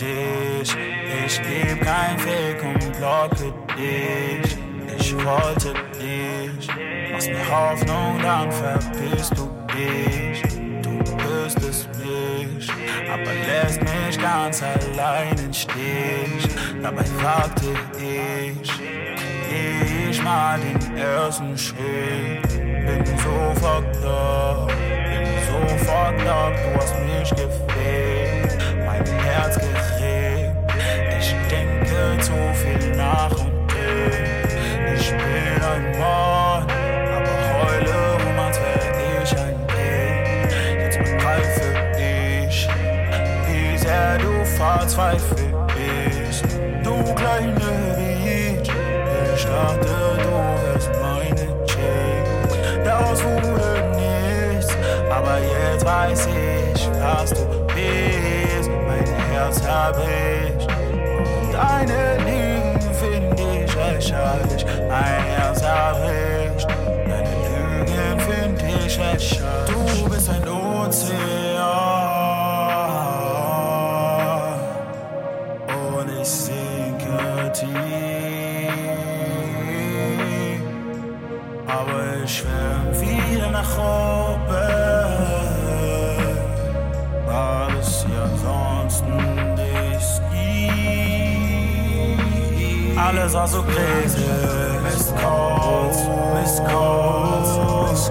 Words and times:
dich. 0.00 0.76
Ich 1.26 1.42
geb 1.42 1.80
kein 1.82 2.18
Fick 2.18 2.62
und 2.62 2.92
blocke 2.98 3.52
dich. 3.76 4.56
Ich 4.98 5.14
wollte 5.24 5.74
dich. 5.98 6.68
Machst 7.12 7.28
mir 7.28 7.50
Hoffnung, 7.50 8.18
dann 8.22 8.50
verpisst 8.50 9.32
du 9.36 9.50
dich. 9.74 10.42
Du 10.82 10.98
bist 11.16 11.58
es 11.58 11.88
nicht, 11.98 12.72
aber 13.12 13.32
lässt 13.46 13.80
mich 13.80 14.20
ganz 14.20 14.62
allein 14.62 15.36
im 15.38 15.52
Stich. 15.52 16.48
Dabei 16.82 17.04
warte 17.22 17.66
ich, 17.98 18.72
geh 19.48 20.10
ich 20.10 20.22
mal 20.22 20.58
den 20.60 20.96
ersten 20.96 21.56
Schritt. 21.56 22.48
Bin 22.48 23.04
so 23.18 23.35
du 44.76 44.80
verzweifelt 44.80 45.54
bist. 45.68 46.44
Du 46.82 47.14
kleine 47.14 47.52
Bitch, 47.54 48.70
ich 49.34 49.44
dachte, 49.44 49.88
du 50.22 50.30
wärst 50.64 50.90
meine 51.00 51.46
Chick. 51.66 52.84
Daraus 52.84 53.22
wurde 53.24 53.84
nichts, 53.96 54.76
aber 55.10 55.38
jetzt 55.38 55.84
weiß 55.84 56.26
ich, 56.26 56.88
was 57.00 57.30
du 57.30 57.44
bist. 57.74 58.70
Mein 58.86 59.06
Herz 59.30 59.62
hab 59.66 59.96
Aber 81.66 82.22
ich 82.24 82.38
schwimm 82.38 83.00
wieder 83.00 83.50
nach 83.50 83.78
oben. 83.78 84.46
Alles 87.28 88.06
hier 88.06 88.22
ansonsten 88.22 89.12
risky. 89.58 90.70
Alles 92.96 93.34
war 93.34 93.48
so 93.48 93.62
crazy. 93.62 94.24
Mist 94.84 95.12
kurz, 95.16 95.98
Mist 96.34 96.62
kurz. 96.64 98.10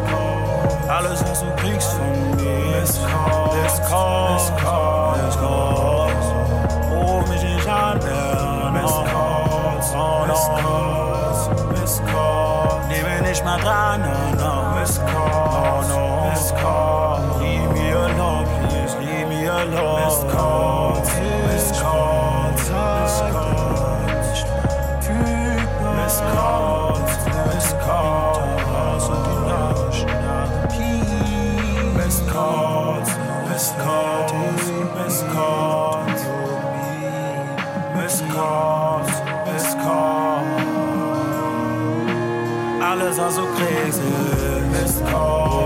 Alles 0.87 1.23
was 1.27 1.39
du 1.41 1.47
kriegst 1.55 1.93
von 1.93 2.11
mir. 2.35 2.79
Mist 2.79 2.99
kurz, 3.01 3.55
Mist 3.55 3.81
kurz, 3.87 4.51
Mist 5.23 5.39
kurz, 5.39 5.94
nicht 13.35 13.43
mal 13.43 13.59
dran, 13.59 14.01
no, 14.01 14.07
no. 14.43 14.79
Mist 14.79 15.01
kurz, 15.01 15.87
no, 15.89 16.29
Mist 16.29 16.55
kurz. 16.55 17.41
Leave 17.41 17.69
me 17.73 17.91
alone, 17.91 18.47
please, 18.61 18.95
leave 18.99 19.27
me 19.27 19.45
alone. 19.49 20.05
Mist 20.05 20.25
kurz, 20.29 21.09
Mist 21.47 21.73
kurz, 21.81 22.69
Mist 22.71 23.23
kurz. 23.33 24.45
Mist 25.97 26.23
kurz, 26.31 27.11
Mist 27.53 27.75
kurz. 27.83 29.03
Und 29.09 29.23
die 29.27 29.39
Nacht, 29.51 30.79
Mist 31.97 32.23
kurz, 32.31 33.09
Mist 33.49 33.75
War 43.17 43.31
so 43.31 43.45
crazy. 43.45 44.01
Mist 44.71 45.01
kurz, 45.05 45.64